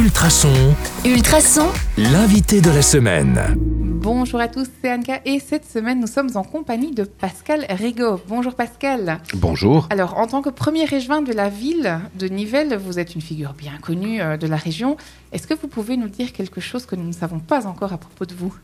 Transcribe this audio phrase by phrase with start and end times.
[0.00, 0.74] Ultrason,
[1.04, 1.66] Ultrason,
[1.98, 3.38] l'invité de la semaine.
[3.58, 8.18] Bonjour à tous, c'est Anka et cette semaine nous sommes en compagnie de Pascal Rigaud.
[8.26, 9.18] Bonjour Pascal.
[9.34, 9.86] Bonjour.
[9.90, 13.52] Alors en tant que premier région de la ville de Nivelles, vous êtes une figure
[13.52, 14.96] bien connue euh, de la région.
[15.32, 17.98] Est-ce que vous pouvez nous dire quelque chose que nous ne savons pas encore à
[17.98, 18.54] propos de vous?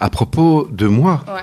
[0.00, 1.40] À propos de moi Ouais.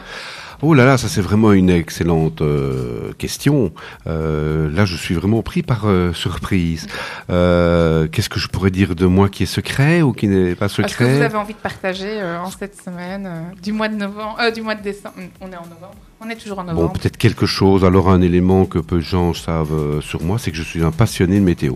[0.61, 3.73] Oh là là, ça c'est vraiment une excellente euh, question.
[4.07, 6.87] Euh, là, je suis vraiment pris par euh, surprise.
[7.27, 10.77] Qu'est-ce que je pourrais dire de moi qui est secret ou qui n'est pas Est-ce
[10.77, 11.21] que vous secret?
[11.21, 13.29] avez envie de partager en cette semaine
[13.61, 15.15] du mois de novembre, du mois de décembre?
[15.41, 15.95] On est en novembre.
[16.21, 16.93] On est toujours en Bon, novembre.
[16.93, 17.83] peut-être quelque chose.
[17.83, 20.91] Alors, un élément que peu de gens savent sur moi, c'est que je suis un
[20.91, 21.73] passionné de météo.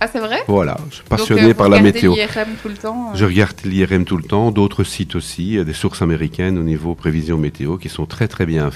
[0.00, 0.42] Ah c'est vrai?
[0.48, 2.14] Voilà, je suis Donc, passionné euh, par la météo.
[2.14, 3.10] l'IRM tout le temps.
[3.12, 6.62] euh, Je regarde l'IRM tout le temps, d'autres sites aussi, euh, des sources américaines au
[6.62, 8.70] niveau prévision météo qui sont très très bien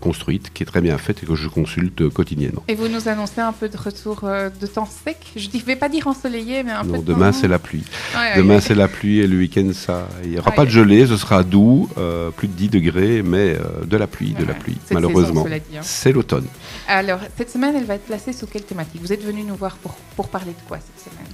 [0.00, 2.62] construites, qui est très bien faites et que je consulte quotidiennement.
[2.68, 5.16] Et vous nous annoncez un peu de retour euh, de temps sec?
[5.36, 7.58] Je ne vais pas dire ensoleillé, mais un peu Non, de demain temps- c'est la
[7.58, 7.84] pluie.
[8.14, 8.60] Ouais, Demain ouais.
[8.60, 10.08] c'est la pluie et le week-end ça.
[10.24, 11.88] Il n'y aura pas de gelée, ce sera doux,
[12.36, 15.46] plus de 10 degrés, mais de la pluie, de la pluie, malheureusement.
[15.46, 15.78] hein.
[15.82, 16.46] C'est l'automne.
[16.88, 19.00] Alors, cette semaine, elle va être placée sous quelle thématique?
[19.00, 21.28] Vous êtes venu nous voir pour, pour parler de quoi cette semaine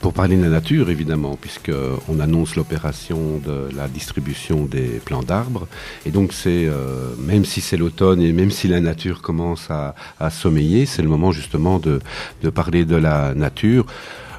[0.00, 5.66] Pour parler de la nature, évidemment, puisqu'on annonce l'opération de la distribution des plants d'arbres.
[6.04, 9.94] Et donc, c'est euh, même si c'est l'automne et même si la nature commence à,
[10.28, 13.86] sommeiller, c'est le moment justement de parler de la nature.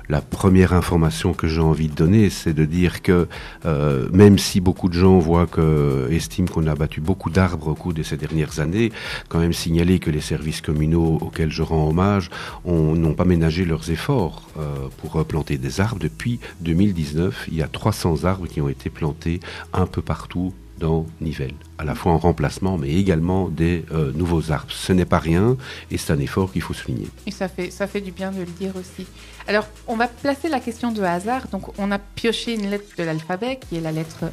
[0.09, 3.27] La première information que j'ai envie de donner, c'est de dire que
[3.65, 7.73] euh, même si beaucoup de gens voient que, estiment qu'on a battu beaucoup d'arbres au
[7.75, 8.91] cours de ces dernières années,
[9.29, 12.29] quand même signaler que les services communaux auxquels je rends hommage
[12.65, 15.99] ont- n'ont pas ménagé leurs efforts euh, pour planter des arbres.
[16.01, 19.39] Depuis 2019, il y a 300 arbres qui ont été plantés
[19.71, 24.51] un peu partout dans Nivelles, à la fois en remplacement, mais également des euh, nouveaux
[24.51, 24.69] arbres.
[24.69, 25.55] Ce n'est pas rien
[25.89, 27.07] et c'est un effort qu'il faut souligner.
[27.25, 29.07] Et ça fait, ça fait du bien de le dire aussi.
[29.47, 31.47] Alors, on va placer la question de hasard.
[31.53, 34.25] Donc, on a pioché une lettre de l'alphabet qui est la lettre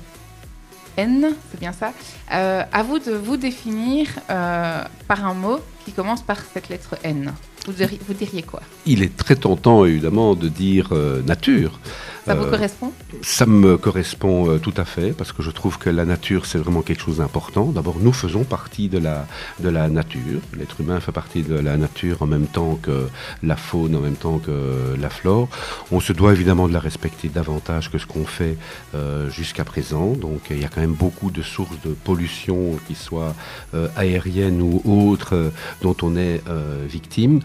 [0.97, 1.93] N, c'est bien ça.
[2.33, 6.97] Euh, à vous de vous définir euh, par un mot qui commence par cette lettre
[7.05, 7.33] N.
[7.67, 8.61] Vous diriez, vous diriez quoi?
[8.87, 11.79] Il est très tentant, évidemment, de dire euh, nature.
[12.27, 12.93] Ça vous Euh, correspond?
[13.23, 16.59] Ça me correspond euh, tout à fait parce que je trouve que la nature c'est
[16.59, 17.67] vraiment quelque chose d'important.
[17.67, 19.27] D'abord, nous faisons partie de la
[19.59, 20.41] de la nature.
[20.59, 23.09] L'être humain fait partie de la nature en même temps que
[23.43, 25.49] la faune, en même temps que la flore.
[25.91, 28.57] On se doit évidemment de la respecter davantage que ce qu'on fait
[29.31, 30.13] jusqu'à présent.
[30.13, 33.35] Donc, il y a quand même beaucoup de sources de pollution, qui soient
[33.97, 35.51] aériennes ou autres,
[35.83, 36.43] dont on est
[36.89, 37.41] victime.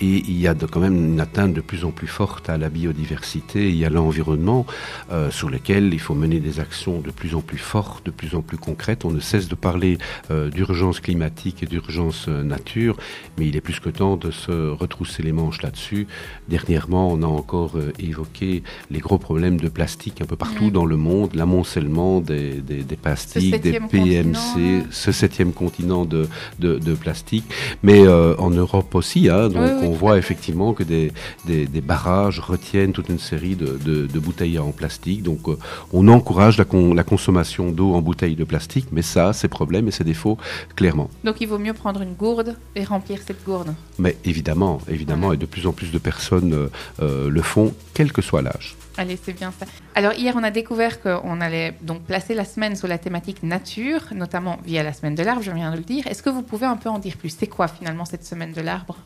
[0.00, 2.58] Et il y a de, quand même une atteinte de plus en plus forte à
[2.58, 4.66] la biodiversité et à l'environnement
[5.12, 8.34] euh, sur lesquels il faut mener des actions de plus en plus fortes, de plus
[8.34, 9.04] en plus concrètes.
[9.04, 9.98] On ne cesse de parler
[10.30, 12.96] euh, d'urgence climatique et d'urgence euh, nature,
[13.38, 16.06] mais il est plus que temps de se retrousser les manches là-dessus.
[16.48, 20.86] Dernièrement, on a encore euh, évoqué les gros problèmes de plastique un peu partout dans
[20.86, 26.28] le monde, l'amoncellement des, des, des plastiques, des PMC, continent, ce septième continent de,
[26.58, 27.44] de, de plastique,
[27.82, 29.28] mais en Europe aussi.
[29.28, 31.12] Hein, donc Oui, oui, on voit effectivement que des,
[31.44, 35.22] des, des barrages retiennent toute une série de, de, de bouteilles en plastique.
[35.22, 35.56] Donc euh,
[35.92, 39.48] on encourage la, con- la consommation d'eau en bouteilles de plastique, mais ça a ses
[39.48, 40.38] problèmes et ses défauts,
[40.76, 41.08] clairement.
[41.24, 43.74] Donc, il vaut mieux prendre une gourde et remplir cette gourde.
[43.98, 46.68] Mais évidemment, évidemment, et de plus en plus de personnes euh,
[47.02, 48.76] euh, le font, quel que soit l'âge.
[48.96, 49.66] Allez, c'est bien ça.
[49.94, 54.02] Alors hier, on a découvert qu'on allait donc placer la semaine sur la thématique nature,
[54.14, 56.06] notamment via la semaine de l'arbre, je viens de le dire.
[56.06, 57.34] Est-ce que vous pouvez un peu en dire plus?
[57.38, 58.96] C'est quoi finalement cette semaine de l'arbre?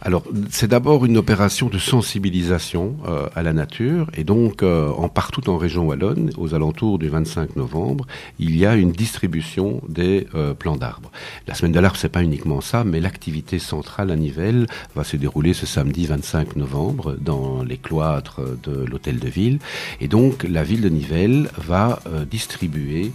[0.00, 5.08] Alors, c'est d'abord une opération de sensibilisation euh, à la nature, et donc euh, en
[5.08, 8.06] partout en région wallonne, aux alentours du 25 novembre,
[8.38, 11.10] il y a une distribution des euh, plants d'arbres.
[11.48, 15.16] La semaine de l'arbre, c'est pas uniquement ça, mais l'activité centrale à Nivelles va se
[15.16, 19.58] dérouler ce samedi 25 novembre dans les cloîtres de l'hôtel de ville,
[20.00, 22.00] et donc la ville de Nivelles va
[22.30, 23.10] distribuer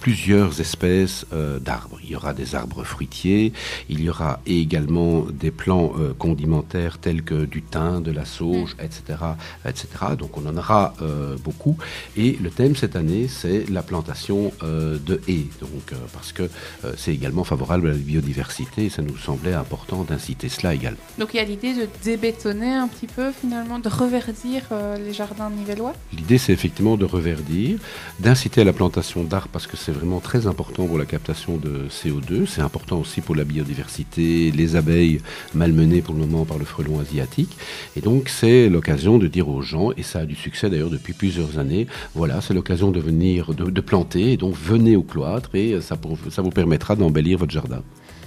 [0.00, 1.26] plusieurs espèces
[1.60, 1.98] d'arbres.
[2.02, 3.52] Il y aura des arbres fruitiers,
[3.88, 8.76] il y aura également des plants euh, condimentaires tels que du thym, de la sauge,
[8.82, 9.18] etc.,
[9.66, 9.86] etc.
[10.18, 11.76] Donc on en aura euh, beaucoup.
[12.16, 15.46] Et le thème cette année, c'est la plantation euh, de haies.
[15.60, 16.48] Donc parce que
[16.96, 20.98] c'est également favorable à la biodiversité, et ça nous semblait important d'inciter cela également.
[21.18, 24.62] Donc il y a l'idée de débétonner un petit peu finalement, de reverdir
[24.98, 25.94] les jardins nivellois?
[26.12, 27.78] L'idée, c'est effectivement de reverdir,
[28.20, 31.86] d'inciter à la plantation d'arbres parce que c'est vraiment très important pour la captation de
[31.88, 32.46] CO2.
[32.46, 35.20] C'est important aussi pour la biodiversité, les abeilles
[35.54, 37.56] malmenées pour le moment par le frelon asiatique.
[37.96, 41.12] Et donc, c'est l'occasion de dire aux gens, et ça a du succès d'ailleurs depuis
[41.12, 45.80] plusieurs années, voilà, c'est l'occasion de venir, de, planter, et donc venez au cloître et
[45.80, 45.96] ça,
[46.30, 47.82] ça vous permettra d'embellir votre jardin.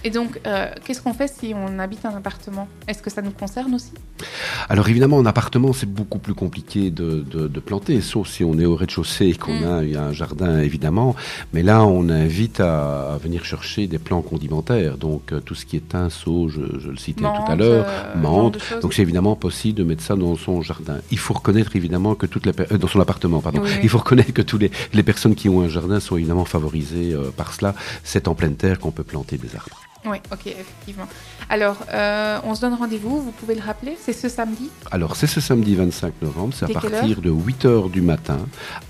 [0.06, 2.68] Et donc, euh, qu'est-ce qu'on fait si on habite un appartement?
[2.88, 3.92] Est-ce que ça nous concerne aussi?
[4.70, 8.60] Alors évidemment, en appartement, c'est beaucoup plus compliqué de, de, de, planter, sauf si on
[8.60, 9.96] est au rez-de-chaussée et qu'on Mm.
[9.98, 11.16] a un jardin, évidemment.
[11.54, 14.98] Mais là, on invite à, à venir chercher des plants condimentaires.
[14.98, 17.86] Donc euh, tout ce qui est thym, sauge, je, je le citais tout à l'heure,
[17.88, 18.60] euh, menthe.
[18.84, 20.98] Donc c'est évidemment possible de mettre ça dans son jardin.
[21.10, 23.62] Il faut reconnaître évidemment que toutes les euh, dans son appartement, pardon.
[23.64, 23.72] Oui.
[23.82, 27.16] Il faut reconnaître que tous les, les personnes qui ont un jardin sont évidemment favorisées
[27.38, 27.74] par cela.
[28.04, 29.82] C'est en pleine terre qu'on peut planter des arbres.
[30.06, 31.08] Oui, ok, effectivement.
[31.50, 35.28] Alors, euh, on se donne rendez-vous, vous pouvez le rappeler, c'est ce samedi Alors, c'est
[35.28, 38.40] ce samedi 25 novembre, c'est à partir de 8 heures du matin,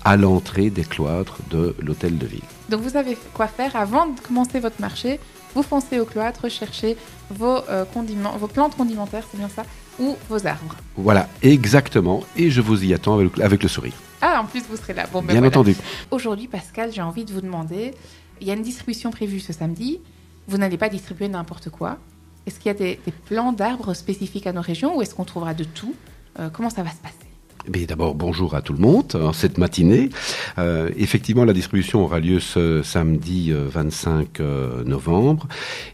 [0.04, 2.42] à l'entrée des cloîtres de l'hôtel de ville.
[2.68, 5.20] Donc vous avez quoi faire avant de commencer votre marché?
[5.54, 6.96] Vous foncez au cloître, chercher
[7.30, 9.64] vos, euh, condiments, vos plantes condimentaires, c'est bien ça,
[9.98, 10.76] ou vos arbres.
[10.96, 12.22] Voilà, exactement.
[12.36, 13.94] Et je vous y attends avec, avec le sourire.
[14.20, 15.06] Ah, en plus vous serez là.
[15.10, 15.48] Bon, ben Bien voilà.
[15.48, 15.74] entendu.
[16.10, 17.94] Aujourd'hui, Pascal, j'ai envie de vous demander,
[18.40, 20.00] il y a une distribution prévue ce samedi.
[20.48, 21.98] Vous n'allez pas distribuer n'importe quoi.
[22.46, 25.54] Est-ce qu'il y a des, plants d'arbres spécifiques à nos régions ou est-ce qu'on trouvera
[25.54, 25.94] de tout?
[26.38, 27.25] Euh, Comment ça va se passer?
[27.72, 30.10] Mais d'abord, bonjour à tout le monde en cette matinée.
[30.58, 35.48] Euh, effectivement, la distribution aura lieu ce samedi euh, 25 euh, novembre.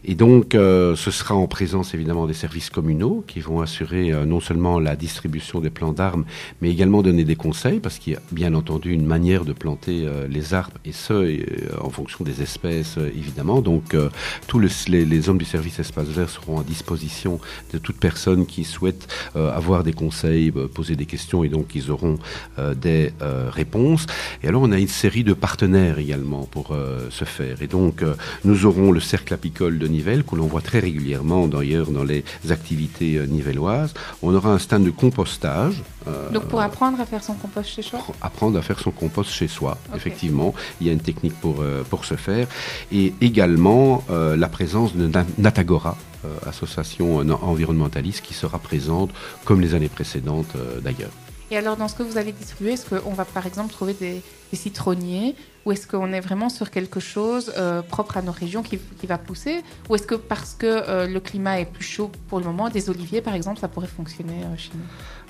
[0.05, 4.25] Et donc, euh, ce sera en présence évidemment des services communaux qui vont assurer euh,
[4.25, 6.25] non seulement la distribution des plants d'arbres,
[6.61, 10.03] mais également donner des conseils, parce qu'il y a bien entendu une manière de planter
[10.05, 11.39] euh, les arbres, et ce, euh,
[11.81, 13.61] en fonction des espèces, euh, évidemment.
[13.61, 14.09] Donc, euh,
[14.47, 17.39] tous le- les, les hommes du service espace vert seront à disposition
[17.73, 21.62] de toute personne qui souhaite euh, avoir des conseils, euh, poser des questions, et donc
[21.75, 22.17] ils auront
[22.59, 24.05] euh, des euh, réponses.
[24.43, 27.61] Et alors, on a une série de partenaires également pour euh, ce faire.
[27.61, 28.15] Et donc, euh,
[28.45, 32.23] nous aurons le cercle apicole de Nivelles, que l'on voit très régulièrement d'ailleurs dans les
[32.49, 33.93] activités euh, nivelloises.
[34.21, 35.81] On aura un stand de compostage.
[36.07, 37.99] euh, Donc pour apprendre à faire son compost chez soi?
[37.99, 39.77] appre- apprendre à faire son compost chez soi.
[39.95, 42.47] Effectivement, il y a une technique pour, euh, pour ce faire.
[42.91, 49.11] Et également euh, la présence de Na- Natagora, euh, association euh, environnementaliste, qui sera présente
[49.45, 51.11] comme les années précédentes euh, d'ailleurs.
[51.53, 54.23] Et alors, dans ce que vous allez distribuer, est-ce qu'on va par exemple trouver des,
[54.53, 55.35] citronniers
[55.65, 59.07] ou est-ce qu'on est vraiment sur quelque chose euh, propre à nos régions qui, qui
[59.07, 62.45] va pousser Ou est-ce que parce que euh, le climat est plus chaud pour le
[62.45, 64.83] moment, des oliviers par exemple, ça pourrait fonctionner euh, chez nous?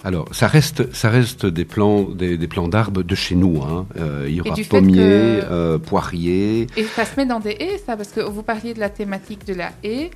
[0.05, 3.61] Alors, ça reste, ça reste des plants, des, des plants d'arbres de chez nous.
[3.63, 3.85] Hein.
[3.97, 6.67] Euh, il y aura pommiers, euh, poiriers.
[6.75, 9.47] Et ça se met dans des haies, ça Parce que vous parliez de la thématique
[9.47, 10.11] de la haie,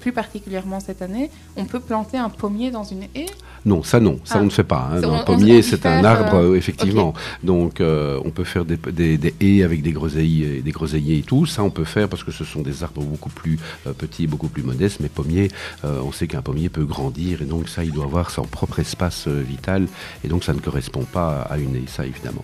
[0.00, 1.30] plus particulièrement cette année.
[1.56, 3.26] On peut planter un pommier dans une haie?
[3.64, 4.42] Non, ça non, ça Ah.
[4.42, 4.90] on ne fait pas.
[4.92, 5.00] Hein.
[5.04, 7.14] On- pommier, c'est un arbre, euh, effectivement.
[7.44, 11.46] Donc, on peut faire des, des, des haies avec des groseilliers, des groseilliers et tout.
[11.46, 13.56] Ça, on peut faire parce que ce sont des arbres beaucoup plus
[13.98, 14.98] petits, beaucoup plus modestes.
[14.98, 15.48] Mais pommier,
[15.84, 18.95] on sait qu'un pommier peut grandir et donc ça, il doit avoir son propre espace
[19.26, 19.86] euh, vital.
[20.24, 22.42] Et donc, ça ne correspond pas à une ça évidemment.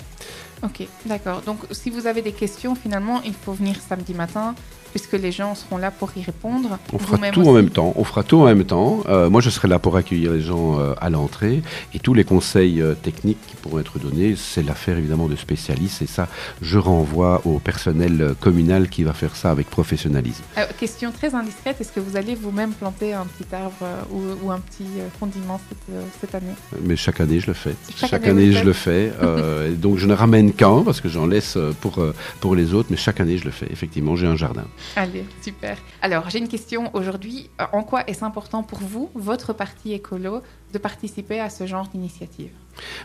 [0.63, 1.43] Ok, d'accord.
[1.43, 4.55] Donc, si vous avez des questions, finalement, il faut venir samedi matin,
[4.93, 6.79] puisque les gens seront là pour y répondre.
[6.93, 7.93] On fera tout en même temps.
[7.97, 9.00] On fera tout en même temps.
[9.09, 11.62] Euh, moi, je serai là pour accueillir les gens euh, à l'entrée
[11.94, 16.03] et tous les conseils euh, techniques qui pourront être donnés, c'est l'affaire évidemment de spécialistes
[16.03, 16.29] et ça,
[16.61, 20.43] je renvoie au personnel communal qui va faire ça avec professionnalisme.
[20.79, 24.61] Question très indiscrète, est-ce que vous allez vous-même planter un petit arbre ou, ou un
[24.61, 24.87] petit
[25.19, 26.55] condiment cette, cette année?
[26.83, 27.75] Mais chaque année, je le fais.
[27.97, 29.12] Chaque Chaque, année, année, je le fais.
[29.77, 32.00] Donc, je ne ramène qu'un parce que j'en laisse pour
[32.41, 33.69] pour les autres, mais chaque année, je le fais.
[33.71, 34.65] Effectivement, j'ai un jardin.
[34.96, 35.79] Allez, super.
[36.00, 37.50] Alors, j'ai une question aujourd'hui.
[37.61, 40.43] Euh, En quoi est-ce important pour vous, votre parti écolo,
[40.73, 42.51] de participer à ce genre d'initiative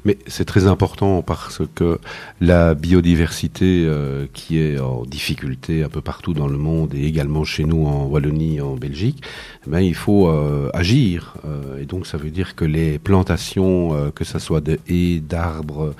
[0.06, 2.00] Mais c'est très important parce que
[2.40, 7.44] la biodiversité euh, qui est en difficulté un peu partout dans le monde et également
[7.44, 9.22] chez nous en Wallonie, en Belgique,
[9.66, 11.36] eh ben, il faut euh, agir.
[11.46, 15.94] Euh, et donc ça veut dire que les plantations, que ce soit de haies, d'arbres,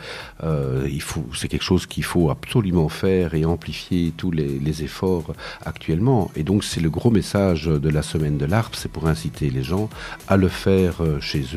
[1.34, 5.34] c'est quelque chose qu'il faut absolument faire et amplifier tous les, les efforts
[5.66, 6.32] actuellement.
[6.36, 9.64] Et donc c'est le gros message de la semaine de l'arbre, c'est pour inciter les
[9.64, 9.90] gens
[10.28, 11.57] à le faire chez eux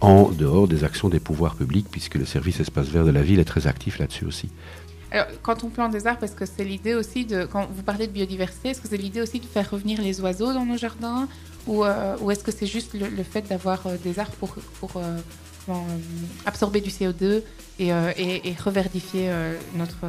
[0.00, 3.40] en dehors des actions des pouvoirs publics, puisque le service espace vert de la ville
[3.40, 4.50] est très actif là-dessus aussi.
[5.10, 8.06] Alors, quand on plante des arbres, est-ce que c'est l'idée aussi de, quand vous parlez
[8.06, 11.28] de biodiversité, est-ce que c'est l'idée aussi de faire revenir les oiseaux dans nos jardins?
[11.66, 15.18] Ou, euh, est-ce que c'est juste le, fait d'avoir euh, des arbres pour, euh,
[16.44, 17.42] absorber du CO2
[17.78, 19.30] et, euh, et, et reverdifier
[19.74, 20.06] notre,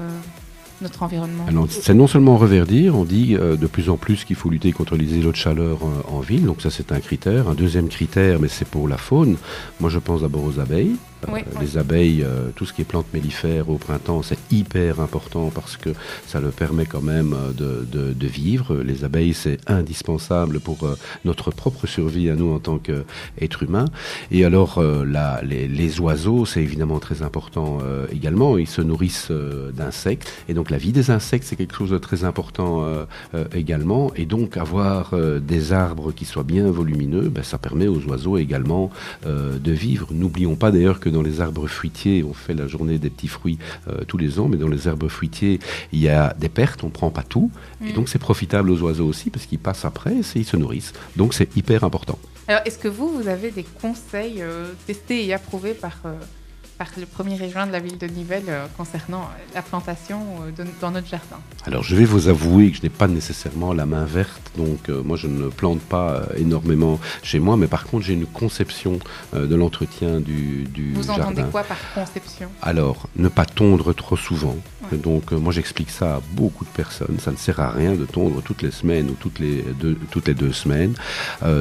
[0.81, 4.49] notre environnement c'est non seulement reverdir, on dit euh, de plus en plus qu'il faut
[4.49, 7.47] lutter contre les îlots de chaleur euh, en ville, donc ça c'est un critère.
[7.49, 9.37] Un deuxième critère, mais c'est pour la faune.
[9.79, 10.95] Moi je pense d'abord aux abeilles.
[11.27, 11.41] Euh, oui.
[11.61, 15.77] Les abeilles, euh, tout ce qui est plantes mellifères au printemps, c'est hyper important parce
[15.77, 15.89] que
[16.27, 18.75] ça leur permet quand même euh, de, de- de vivre.
[18.77, 20.95] Les abeilles, c'est indispensable pour euh,
[21.25, 23.85] notre propre survie à nous en tant qu'êtres humains.
[24.31, 27.79] Et alors, euh, la- les, les oiseaux, c'est évidemment très important
[28.11, 28.57] également.
[28.57, 29.31] Ils se nourrissent
[29.75, 30.31] d'insectes.
[30.49, 32.85] Et donc, la vie des insectes, c'est quelque chose de très important
[33.53, 34.11] également.
[34.15, 38.89] Et donc avoir des arbres qui soient bien volumineux, ben, ça permet aux oiseaux également
[39.25, 40.07] de vivre.
[40.11, 43.57] N'oublions pas d'ailleurs que dans les arbres fruitiers, on fait la journée des petits fruits
[43.87, 45.59] euh, tous les ans, mais dans les arbres fruitiers,
[45.91, 47.49] il y a des pertes, on prend pas tout.
[47.85, 47.93] Et Mm.
[47.93, 50.93] donc c'est profitable aux oiseaux aussi parce qu'ils passent après et ils se nourrissent.
[51.15, 52.17] Donc c'est hyper important.
[52.49, 56.13] Alors, est-ce que vous, vous avez des conseils euh, testés et approuvés par, euh,
[56.77, 60.19] par le premier région de la ville de Nivelles concernant la plantation
[60.57, 61.39] de- dans notre jardin?
[61.67, 65.03] Alors je vais vous avouer que je n'ai pas nécessairement la main verte, donc euh,
[65.03, 68.99] moi je ne plante pas euh, énormément chez moi, mais par contre j'ai une conception
[69.35, 71.23] euh, de l'entretien du, du Vous jardin.
[71.25, 72.47] entendez quoi par conception?
[72.61, 74.55] Alors, ne pas tondre trop souvent.
[74.89, 74.97] Ouais.
[74.97, 77.17] Donc, euh, moi, j'explique ça à beaucoup de personnes.
[77.19, 80.29] Ça ne sert à rien de tondre toutes les semaines ou toutes les deux, toutes
[80.29, 80.93] les deux semaines.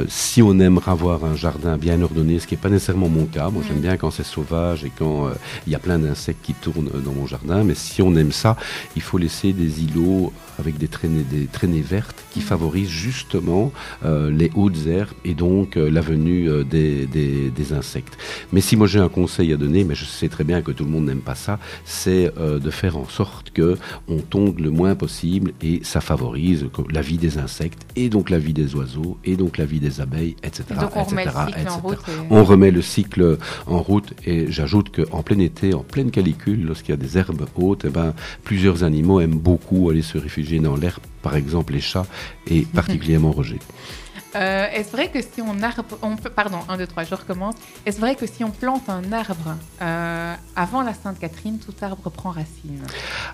[0.09, 3.49] Si on aimerait avoir un jardin bien ordonné, ce qui n'est pas nécessairement mon cas,
[3.51, 3.81] moi, j'aime Mm.
[3.81, 5.31] bien quand c'est sauvage et quand
[5.67, 7.65] il y a plein d'insectes qui tournent dans mon jardin.
[7.65, 8.57] Mais si on aime ça,
[8.95, 12.43] il faut laisser des îlots du avec des traînées, des traînées vertes qui Mm.
[12.43, 13.73] favorisent justement
[14.05, 18.17] euh, les hautes herbes et donc euh, la venue euh, des, des- des insectes.
[18.53, 20.85] Mais si moi j'ai un conseil à donner, mais je sais très bien que tout
[20.85, 23.77] le monde n'aime pas ça, c'est de faire en sorte que
[24.09, 28.39] on tonde le moins possible et ça favorise la vie des insectes et donc la
[28.39, 30.65] vie des oiseaux et donc la vie des abeilles, etc.
[30.71, 31.81] Et donc, on remet le etc., cycle en etc.
[31.83, 31.99] route.
[32.09, 36.65] et- On remet le cycle en route et j'ajoute qu'en plein été, en pleine calicule,
[36.67, 40.46] lorsqu'il y a des herbes hautes, eh ben, plusieurs animaux aiment beaucoup aller se réfugier
[40.55, 42.07] dans l'herbe, par exemple les chats
[42.47, 43.59] et particulièrement Roger.
[44.35, 47.55] Euh, Est-ce vrai que si on arbre, on peut, pardon, 1, 2, 3, je recommence.
[47.87, 52.31] Est-ce vrai que si on plante un arbre euh, avant la Sainte-Catherine, tout arbre prend
[52.31, 52.83] racine?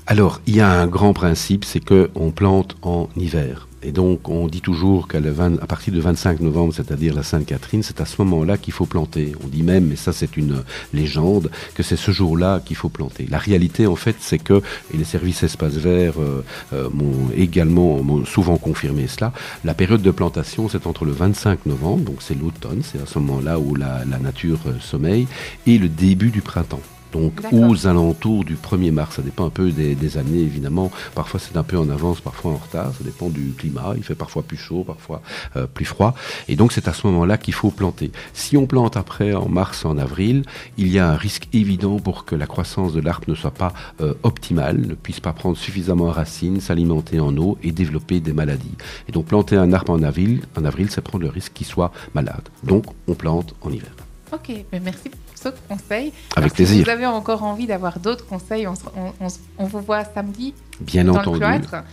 [0.07, 3.67] Alors, il y a un grand principe, c'est que on plante en hiver.
[3.85, 7.23] Et donc, on dit toujours qu'à le 20 à partir du 25 novembre, c'est-à-dire la
[7.23, 9.33] Sainte-Catherine, c'est à ce moment-là qu'il faut planter.
[9.45, 10.63] On dit même, mais ça c'est une
[10.95, 13.27] légende, que c'est ce jour-là qu'il faut planter.
[13.29, 14.63] La réalité, en fait, c'est que,
[14.95, 19.33] et les services espaces verts euh, euh, m'ont également souvent confirmé cela,
[19.65, 23.19] la période de plantation, c'est entre le 25 novembre, donc c'est l'automne, c'est à ce
[23.19, 25.27] moment-là où la, la nature euh, sommeille,
[25.67, 26.83] et le début du printemps.
[27.13, 30.91] Donc aux alentours du 1er mars, ça dépend un peu des, des années évidemment.
[31.15, 33.93] Parfois c'est un peu en avance, parfois en retard, ça dépend du climat.
[33.97, 35.23] Il fait parfois plus chaud, parfois
[35.57, 36.15] euh, plus froid.
[36.49, 38.11] Et donc c'est à ce moment-là qu'il faut planter.
[38.33, 40.45] Si on plante après en mars, en avril,
[40.79, 43.73] il y a un risque évident pour que la croissance de l'arbre ne soit pas
[44.01, 48.77] euh, optimale, ne puisse pas prendre suffisamment racines, s'alimenter en eau et développer des maladies.
[49.09, 51.93] Et donc planter un arbre en avril, en avril, c'est prendre le risque qu'il soit
[52.15, 52.49] malade.
[52.65, 53.93] Donc on plante en hiver.
[54.33, 55.11] Ok, mais merci
[55.43, 56.07] ce conseil.
[56.09, 56.85] Avec Alors, Si plaisir.
[56.85, 61.05] vous avez encore envie d'avoir d'autres conseils, on, se- on- on vous voit samedi Bien
[61.05, 61.41] dans entendu.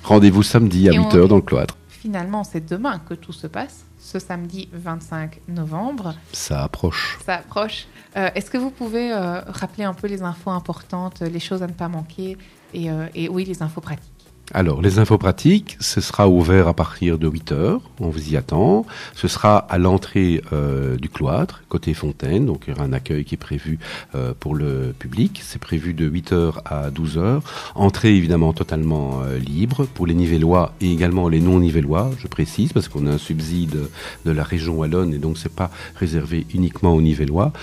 [0.03, 1.75] Rendez-vous samedi à Et 8h on- dans le cloître.
[1.89, 6.15] Finalement, c'est demain que tout se passe, ce samedi 25 novembre.
[6.31, 7.19] Ça approche.
[7.25, 7.87] Ça approche.
[8.15, 11.67] Euh, Est-ce que vous pouvez euh, rappeler un peu les infos importantes, les choses à
[11.67, 12.37] ne pas manquer
[12.73, 14.13] et, euh, et oui, les infos pratiques?
[14.51, 17.81] Alors, les infos pratiques, ce sera ouvert à partir de 8 heures.
[17.99, 18.83] On vous y attend.
[19.13, 22.47] Ce sera à l'entrée euh, du cloître, côté fontaine.
[22.47, 23.77] Donc, il y aura un accueil qui est prévu
[24.15, 25.41] euh, pour le public.
[25.43, 27.43] C'est prévu de 8 heures à 12 heures.
[27.75, 32.87] Entrée, évidemment, totalement euh, libre pour les Nivellois et également les non-Nivellois, je précise, parce
[32.87, 33.77] qu'on a un subside
[34.25, 37.53] de la région Wallonne et donc c'est pas réservé uniquement aux Nivellois.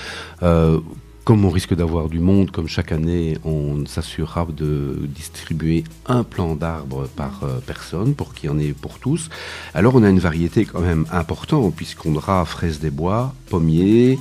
[1.26, 6.54] Comme on risque d'avoir du monde, comme chaque année, on s'assurera de distribuer un plan
[6.54, 9.28] d'arbres par euh, personne pour qu'il y en ait pour tous.
[9.74, 14.20] Alors on a une variété quand même importante puisqu'on aura fraises des bois, pommiers,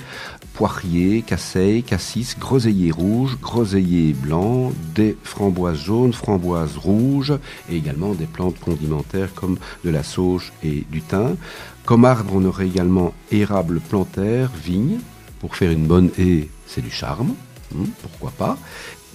[0.56, 7.36] poiriers, casseilles, cassis, groseilliers rouges, groseilliers blancs, des framboises jaunes, framboises rouges
[7.70, 11.38] et également des plantes condimentaires comme de la sauge et du thym.
[11.86, 14.98] Comme arbre, on aurait également érable plantaire, vigne.
[15.46, 17.36] Pour faire une bonne haie, c'est du charme,
[17.72, 18.58] hmm, pourquoi pas.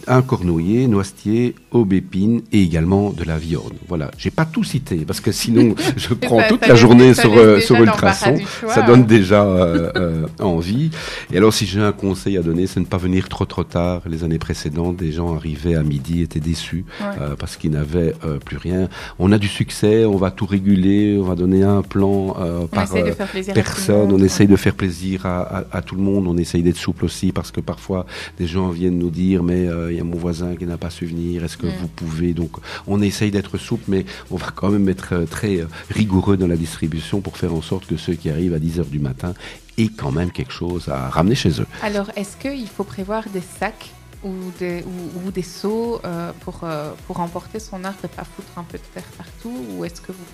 [0.06, 3.74] Un cornouiller, noisetier, aubépine et également de la viorne.
[3.88, 7.14] Voilà, j'ai pas tout cité parce que sinon je prends ça- toute ça la journée
[7.14, 8.36] sur, euh, sur Ultrason.
[8.38, 8.86] choix, Ça hein.
[8.86, 10.90] donne déjà euh, euh, envie.
[11.32, 14.02] Et alors, si j'ai un conseil à donner, c'est ne pas venir trop trop tard.
[14.08, 17.06] Les années précédentes, des gens arrivaient à midi, étaient déçus Ouais.
[17.20, 18.14] euh, parce qu'ils n'avaient
[18.44, 18.88] plus rien.
[19.18, 22.34] On a du succès, on va tout réguler, on va donner un plan
[22.70, 24.12] par de personne.
[24.12, 26.26] On essaye de faire plaisir à, à- à tout le monde.
[26.26, 28.06] On essaye d'être souple aussi parce que parfois
[28.38, 31.06] des gens viennent nous dire mais il y a mon voisin qui n'a pas su
[31.06, 31.44] venir.
[31.44, 31.72] Est-ce que Mm.
[31.80, 32.52] vous pouvez Donc
[32.86, 36.46] on essaye d'être souple, mais on va quand même être euh, très euh, rigoureux dans
[36.48, 39.34] la distribution pour faire en sorte que ceux qui arrivent à 10 heures du matin
[39.78, 41.66] aient quand même quelque chose à ramener chez eux.
[41.82, 43.90] Alors, est-ce qu'il faut prévoir des sacs
[44.22, 48.24] ou des, ou, ou des seaux euh, pour, euh, pour emporter son arbre et pas
[48.24, 50.24] foutre un peu de terre partout Ou est-ce que vous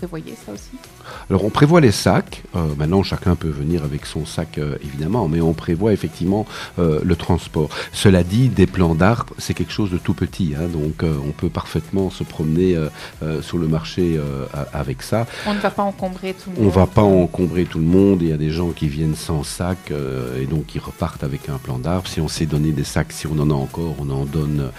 [0.00, 0.70] prévoyez ça aussi
[1.28, 2.42] Alors on prévoit les sacs.
[2.56, 6.46] Euh, maintenant chacun peut venir avec son sac euh, évidemment, mais on prévoit effectivement
[6.78, 7.68] euh, le transport.
[7.92, 11.50] Cela dit, des plants d'arbres, c'est quelque chose de tout petit, hein, donc on peut
[11.50, 12.76] parfaitement se promener
[13.42, 14.18] sur le marché
[14.72, 15.26] avec ça.
[15.46, 16.72] On ne va pas encombrer tout le On monde.
[16.72, 18.22] va pas encombrer tout le monde.
[18.22, 19.92] Il y a des gens qui viennent sans sac
[20.40, 22.08] et donc qui repartent avec un plan d'arbre.
[22.08, 24.70] Si on sait donner des sacs, si on en a encore, on en donne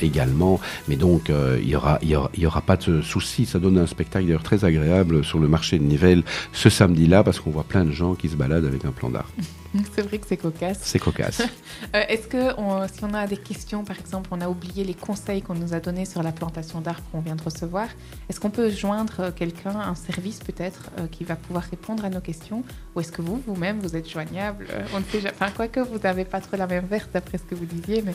[0.00, 0.60] également.
[0.88, 3.46] Mais donc il y aura, y aura, y aura pas de souci.
[3.46, 7.40] Ça donne un spectacle d'ailleurs très agréable sur le marché de Nivelles ce samedi-là parce
[7.40, 9.30] qu'on voit plein de gens qui se baladent avec un plan d'arbre.
[9.94, 10.78] C'est vrai que c'est cocasse.
[10.82, 11.42] C'est cocasse.
[11.96, 14.94] Euh, Est-ce que on- si on a des questions, par exemple, on a oublié les
[14.94, 17.88] conseils qu'on nous a donnés sur la plantation d'arbres qu'on vient de recevoir,
[18.30, 22.08] est-ce qu'on peut joindre euh, quelqu'un, un service peut-être, euh, qui va pouvoir répondre à
[22.08, 22.62] nos questions?
[22.94, 24.66] Ou est-ce que vous, vous-même, vous êtes joignable?
[24.70, 25.34] Euh, On ne sait jamais.
[25.38, 28.14] Enfin, quoique vous n'avez pas trop la même verte d'après ce que vous disiez, mais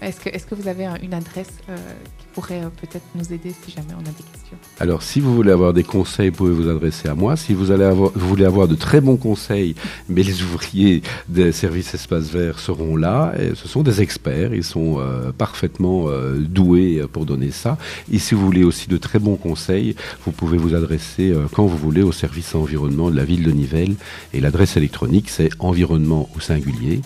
[0.00, 1.76] est-ce que, est que vous avez un- une adresse euh,
[2.18, 4.56] qui pourrait euh, peut-être nous aider si jamais on a des questions?
[4.78, 7.36] Alors, si vous voulez avoir des conseils, vous pouvez vous adresser à moi.
[7.36, 9.74] Si vous, allez avoir, vous voulez avoir de très bons conseils,
[10.08, 10.97] mais les ouvriers
[11.28, 13.32] des services espaces verts seront là.
[13.54, 17.78] Ce sont des experts, ils sont euh, parfaitement euh, doués pour donner ça.
[18.12, 21.66] Et si vous voulez aussi de très bons conseils, vous pouvez vous adresser euh, quand
[21.66, 23.96] vous voulez au service environnement de la ville de Nivelles.
[24.32, 27.00] Et l'adresse électronique, c'est environnement au singulier,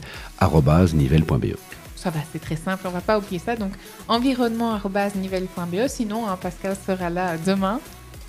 [0.95, 1.57] nivelles.be.
[1.97, 3.55] Ça va, c'est très simple, on va pas oublier ça.
[3.55, 3.73] Donc,
[4.09, 5.89] environnement.nivelle.be.
[5.89, 7.79] Sinon, hein, Pascal sera là demain.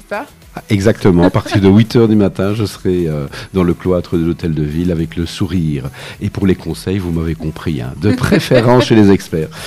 [0.10, 3.74] Ça Ah, Exactement, à partir de 8 heures du matin, je serai euh, dans le
[3.74, 5.86] cloître de l'hôtel de ville avec le sourire.
[6.22, 9.50] Et pour les conseils, vous m'avez compris, hein, de préférence chez les experts.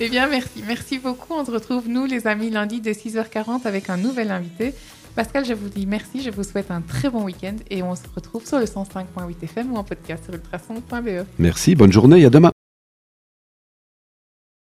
[0.00, 0.64] Eh bien, merci.
[0.66, 1.34] Merci beaucoup.
[1.34, 4.74] On se retrouve, nous, les amis, lundi dès 6h40 avec un nouvel invité.
[5.14, 6.20] Pascal, je vous dis merci.
[6.20, 9.72] Je vous souhaite un très bon week-end et on se retrouve sur le 105.8 FM
[9.72, 11.26] ou en podcast sur ultrason.be.
[11.38, 12.50] Merci, bonne journée et à demain.